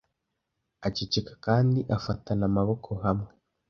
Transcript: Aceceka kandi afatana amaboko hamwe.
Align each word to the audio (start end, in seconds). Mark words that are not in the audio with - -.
Aceceka 0.87 1.33
kandi 1.45 1.79
afatana 1.95 2.43
amaboko 2.49 2.89
hamwe. 3.03 3.29